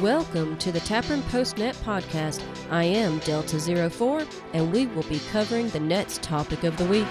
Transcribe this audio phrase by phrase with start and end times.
[0.00, 2.42] Welcome to the TAPRN Postnet podcast.
[2.70, 7.06] I am Delta 04, and we will be covering the Nets topic of the week.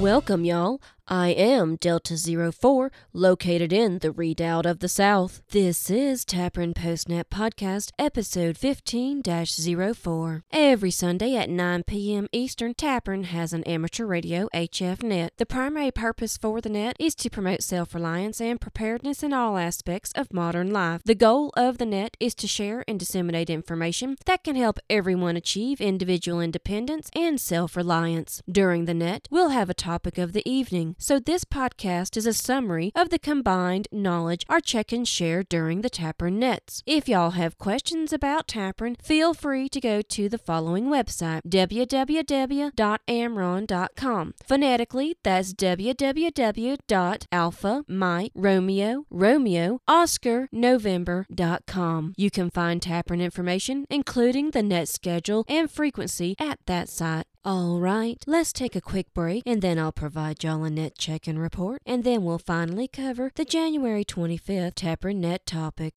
[0.00, 0.80] Welcome, y'all.
[1.08, 5.40] I am Delta 04, located in the Redoubt of the South.
[5.50, 10.42] This is TAPRN Postnet Podcast, episode 15 04.
[10.50, 12.26] Every Sunday at 9 p.m.
[12.32, 15.32] Eastern, TAPRN has an amateur radio HF net.
[15.36, 19.58] The primary purpose for the net is to promote self reliance and preparedness in all
[19.58, 21.02] aspects of modern life.
[21.04, 25.36] The goal of the net is to share and disseminate information that can help everyone
[25.36, 28.42] achieve individual independence and self reliance.
[28.50, 30.95] During the net, we'll have a topic of the evening.
[30.98, 35.80] So, this podcast is a summary of the combined knowledge our check ins share during
[35.82, 36.84] the TAPRN Nets.
[36.86, 44.34] If y'all have questions about TAPRN, feel free to go to the following website www.amrron.com.
[44.46, 52.14] Phonetically, that's www.alpha Mike Romeo Romeo Oscar November.com.
[52.16, 57.26] You can find TAPRN information, including the net schedule and frequency, at that site.
[57.46, 61.28] All right, let's take a quick break and then I'll provide y'all a net check
[61.28, 65.92] in report, and then we'll finally cover the January 25th TAPRN net topic.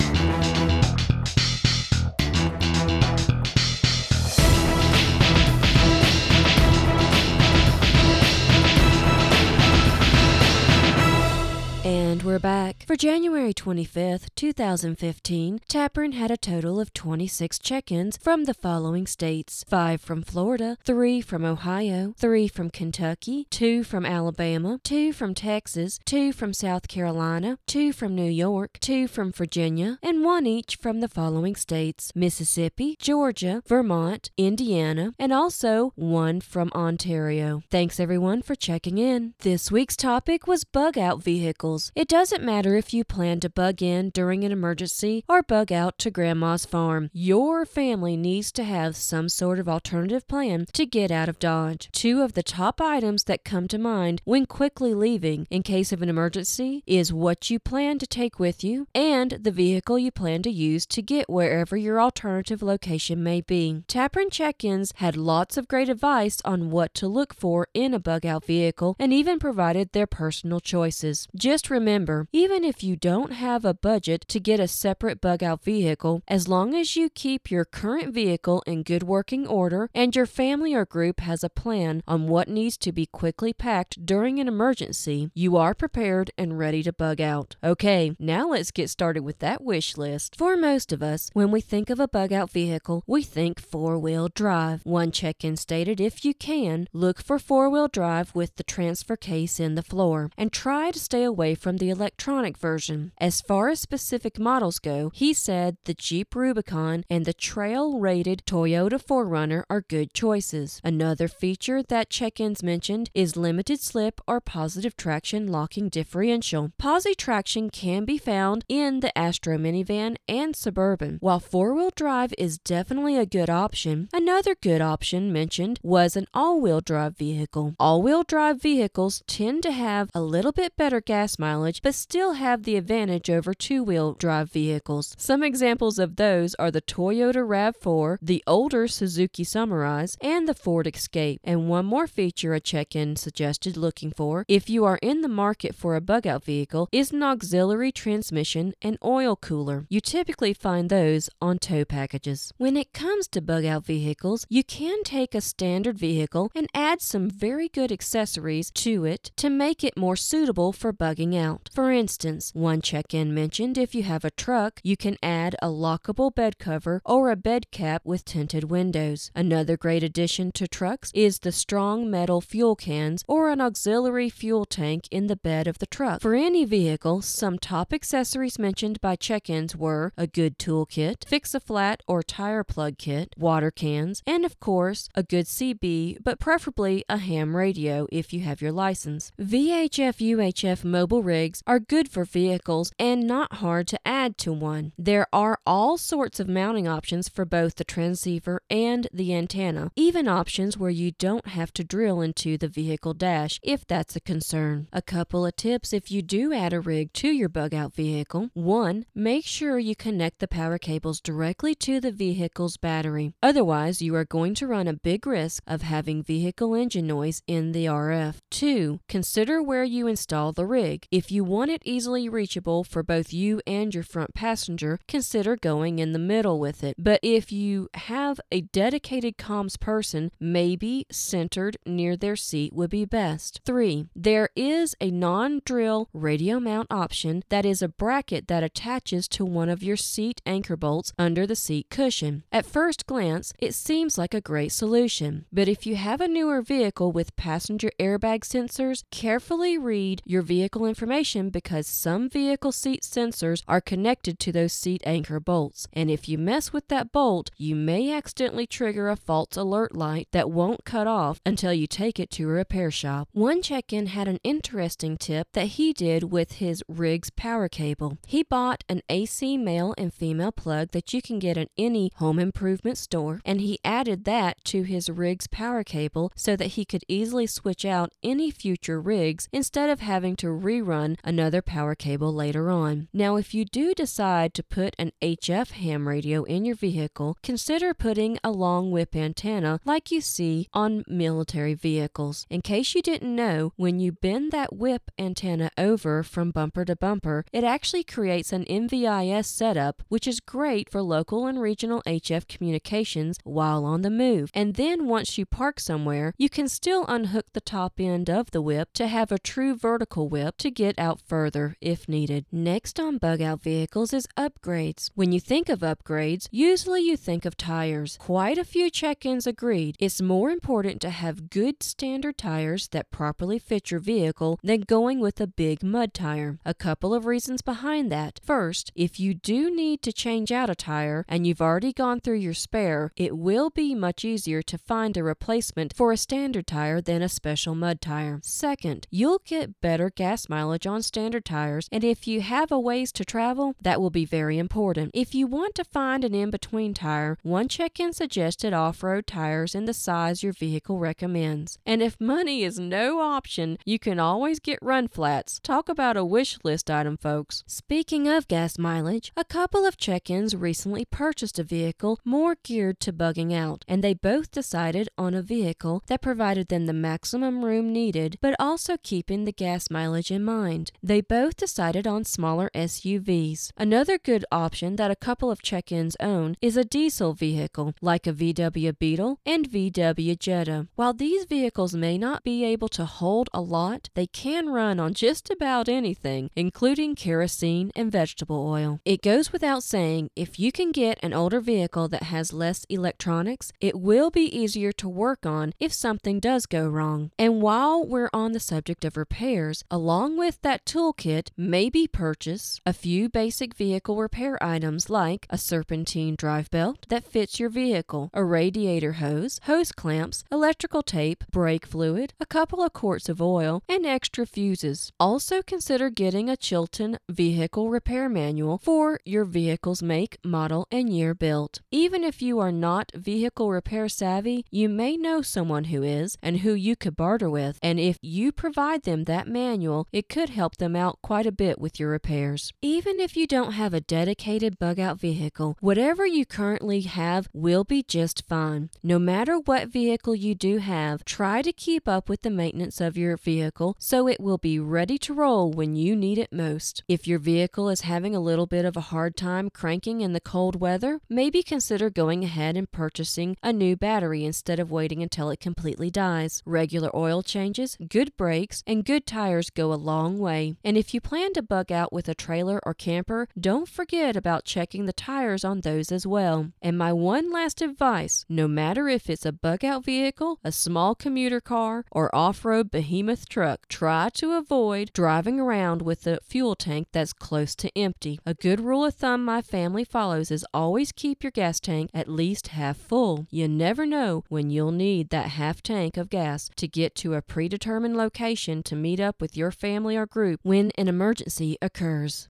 [12.89, 19.05] For January 25th, 2015, TAPRN had a total of 26 check ins from the following
[19.05, 25.35] states 5 from Florida, 3 from Ohio, 3 from Kentucky, 2 from Alabama, 2 from
[25.35, 30.75] Texas, 2 from South Carolina, 2 from New York, 2 from Virginia, and 1 each
[30.75, 37.61] from the following states Mississippi, Georgia, Vermont, Indiana, and also 1 from Ontario.
[37.69, 39.35] Thanks everyone for checking in.
[39.41, 41.91] This week's topic was bug out vehicles.
[41.93, 45.99] It doesn't matter if you plan to bug in during an emergency or bug out
[45.99, 47.09] to Grandma's farm.
[47.11, 51.89] Your family needs to have some sort of alternative plan to get out of Dodge.
[51.91, 56.01] Two of the top items that come to mind when quickly leaving in case of
[56.01, 60.41] an emergency is what you plan to take with you and the vehicle you plan
[60.43, 63.83] to use to get wherever your alternative location may be.
[63.89, 67.99] TAPRN check ins had lots of great advice on what to look for in a
[67.99, 71.27] bug out vehicle and even provided their personal choices.
[71.35, 75.64] Just remember, even if you don't have a budget to get a separate bug out
[75.64, 80.25] vehicle, as long as you keep your current vehicle in good working order and your
[80.25, 84.47] family or group has a plan on what needs to be quickly packed during an
[84.47, 87.55] emergency, you are prepared and ready to bug out.
[87.64, 90.36] Okay, now let's get started with that wish list.
[90.37, 93.97] For most of us, when we think of a bug out vehicle, we think four
[93.97, 94.81] wheel drive.
[94.83, 99.15] One check in stated if you can, look for four wheel drive with the transfer
[99.15, 103.11] case in the floor and try to stay away from the electronic version.
[103.20, 108.43] As far as specific models go, he said the Jeep Rubicon and the trail rated
[108.45, 110.82] Toyota 4Runner are good choices.
[110.83, 116.71] Another feature that check ins mentioned is limited slip or positive traction locking differential.
[116.82, 121.17] Posi traction can be found in the Astro minivan and Suburban.
[121.20, 126.27] While four wheel drive is definitely a good option, another good option mentioned was an
[126.33, 127.76] all wheel drive vehicle.
[127.80, 132.33] All wheel drive vehicles tend to have a little bit better gas mileage but still
[132.39, 135.13] have the advantage over two wheel drive vehicles.
[135.18, 140.88] Some examples of those are the Toyota RAV4, the older Suzuki Sunrise, and the Ford
[140.88, 141.42] Escape.
[141.44, 145.27] And one more feature a check in suggested looking for if you are in the
[145.27, 149.86] market for a bug out vehicle is an auxiliary transmission and oil cooler.
[149.89, 152.54] You typically find those on tow packages.
[152.57, 157.01] When it comes to bug out vehicles, you can take a standard vehicle and add
[157.01, 161.69] some very good accessories to it to make it more suitable for bugging out.
[161.74, 165.67] For instance, one check in mentioned if you have a truck, you can add a
[165.67, 169.31] lockable bed cover or a bed cap with tinted windows.
[169.35, 174.65] Another great addition to trucks is the strong metal fuel cans or an auxiliary fuel
[174.65, 176.21] tank in the bed of the truck.
[176.21, 181.55] For any vehicle, some top accessories mentioned by check ins were a good toolkit, fix
[181.55, 186.39] a flat or tire plug kit, water cans, and of course, a good CB, but
[186.39, 189.31] preferably a ham radio if you have your license.
[189.39, 194.94] VHF UHF mobile rigs are good for vehicles and not hard to add to one.
[194.98, 200.27] There are all sorts of mounting options for both the transceiver and the antenna, even
[200.27, 204.88] options where you don't have to drill into the vehicle dash if that's a concern.
[204.92, 208.50] A couple of tips if you do add a rig to your bug out vehicle.
[208.54, 213.33] One, make sure you connect the power cables directly to the vehicle's battery.
[213.42, 217.71] Otherwise, you are going to run a big risk of having vehicle engine noise in
[217.71, 218.38] the RF.
[218.50, 221.06] Two, consider where you install the rig.
[221.12, 226.00] If you want it easily reachable for both you and your front passenger, consider going
[226.00, 226.95] in the middle with it.
[226.97, 233.06] But if you have a dedicated comms person, maybe centered near their seat would be
[233.06, 233.61] best.
[233.65, 239.27] Three, there is a non drill radio mount option that is a bracket that attaches
[239.29, 242.44] to one of your seat anchor bolts under the seat cushion.
[242.51, 246.61] At first glance, it seems like a great solution, but if you have a newer
[246.61, 253.61] vehicle with passenger airbag sensors, carefully read your vehicle information because some vehicle seat sensors
[253.67, 255.85] are connected to those seat anchor bolts.
[255.91, 260.29] And if you mess with that bolt, you may accidentally trigger a false alert light
[260.31, 263.27] that won't cut off until you take it to a repair shop.
[263.33, 268.17] One check in had an interesting tip that he did with his rig's power cable.
[268.25, 272.39] He bought an AC male and female plug that you can get at any home
[272.39, 277.03] improvement store, and he added that to his rig's power cable so that he could
[277.09, 282.69] easily switch out any future rigs instead of having to rerun another power cable later
[282.69, 283.07] on.
[283.13, 287.94] Now, if you do decide to put an HF ham radio in your vehicle, consider
[287.94, 292.45] putting a long whip antenna like you see on military vehicles.
[292.50, 296.95] In case you didn't know, when you bend that whip antenna over from bumper to
[296.95, 302.47] bumper, it actually creates an NVIS setup, which is great for local and regional HF
[302.47, 304.50] communications while on the move.
[304.53, 308.62] And then once you park somewhere, you can still unhook the top end of the
[308.62, 312.45] whip to have a true vertical whip to get out further if needed.
[312.51, 315.09] Next on bug out vehicles is upgrades.
[315.15, 318.17] When you think of upgrades, usually you think of tires.
[318.19, 323.11] Quite a few check ins agreed it's more important to have good standard tires that
[323.11, 326.59] properly fit your vehicle than going with a big mud tire.
[326.65, 328.39] A couple of reasons behind that.
[328.43, 332.37] First, if you do need to change out a tire and you've already gone through
[332.37, 337.01] your spare, it will be much easier to find a replacement for a standard tire
[337.01, 338.39] than a special mud tire.
[338.43, 341.58] Second, you'll get better gas mileage on standard tires,
[341.91, 345.11] and if you have a ways to travel, that will be very important.
[345.13, 349.27] If you want to find an in between tire, one check in suggested off road
[349.27, 351.77] tires in the size your vehicle recommends.
[351.85, 355.59] And if money is no option, you can always get run flats.
[355.59, 357.63] Talk about a wish list item, folks.
[357.67, 363.00] Speaking of gas mileage, a couple of check ins recently purchased a vehicle more geared
[363.01, 367.65] to bugging out, and they both decided on a vehicle that provided them the maximum
[367.65, 370.91] room needed, but also keeping the gas mileage in mind.
[371.01, 373.71] They both decided on smaller SUVs.
[373.77, 378.27] Another good option that a couple of check ins own is a diesel vehicle, like
[378.27, 380.87] a VW Beetle and VW Jetta.
[380.95, 385.13] While these vehicles may not be able to hold a lot, they can run on
[385.13, 388.99] just about anything, including kerosene and vegetable oil.
[389.05, 393.71] It goes without saying, if you can get an older vehicle that has less electronics,
[393.79, 397.31] it will be easier to work on if something does go wrong.
[397.37, 402.94] And while we're on the subject of repairs, along with that toolkit, maybe purchase a
[402.94, 408.44] few basic vehicle repair items like a serpentine drive belt that fits your vehicle, a
[408.44, 414.06] radiator hose, hose clamps, electrical tape, brake fluid, a couple of quarts of oil, and
[414.06, 415.12] extra fuses.
[415.19, 421.33] Also consider getting a Chilton vehicle repair manual for your vehicle's make, model, and year
[421.33, 421.80] built.
[421.92, 426.59] Even if you are not vehicle repair savvy, you may know someone who is and
[426.59, 430.78] who you could barter with, and if you provide them that manual, it could help
[430.78, 432.74] them out quite a bit with your repairs.
[432.81, 437.83] Even if you don't have a dedicated bug out vehicle, whatever you currently have will
[437.83, 438.90] be just fine.
[439.04, 443.16] No matter what vehicle you do have, try to keep up with the maintenance of
[443.16, 447.04] your vehicle so it will be ready to roll when you need it most.
[447.07, 450.42] If your vehicle is having a little bit of a hard time cranking in the
[450.42, 455.52] cold weather, maybe consider going ahead and purchasing a new battery instead of waiting until
[455.52, 456.64] it completely dies.
[456.66, 460.76] Regular oil changes, good brakes, and good tires go a long way.
[460.83, 464.66] And if you plan to bug out with a trailer or camper, don't forget about
[464.66, 466.71] checking the tires on those as well.
[466.81, 471.16] And my one last advice no matter if it's a bug out vehicle, a small
[471.16, 476.76] commuter car, or off road behemoth truck, try to avoid driving around with a fuel
[476.76, 478.40] tank that's close to empty.
[478.45, 482.28] A good rule of thumb my family follows is always keep your gas tank at
[482.28, 483.47] least half full.
[483.49, 487.42] You never know when you'll need that half tank of gas to get to a
[487.42, 492.47] predetermined location to meet up with your family or group when emergency occurs.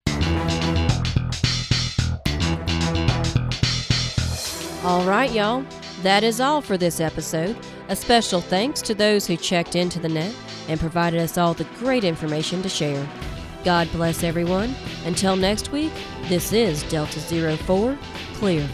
[4.84, 5.66] All right, y'all.
[6.04, 7.58] That is all for this episode.
[7.90, 10.34] A special thanks to those who checked into the net
[10.68, 13.10] and provided us all the great information to share.
[13.66, 14.76] God bless everyone.
[15.06, 15.92] Until next week,
[16.30, 17.98] this is Delta Zero Four
[18.36, 18.70] Clear.